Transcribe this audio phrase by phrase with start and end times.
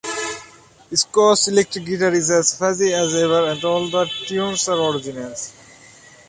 [1.01, 5.53] Sco’s electric guitar is as fuzzy as ever and all the tunes are originals.